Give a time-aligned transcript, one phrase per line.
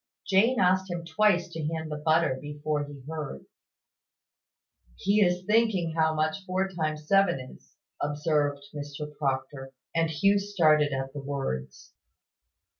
[0.25, 3.45] Jane asked him twice to hand the butter before he heard.
[4.95, 10.91] "He is thinking how much four times seven is," observed Mr Proctor: and Hugh started
[10.91, 11.93] at the words.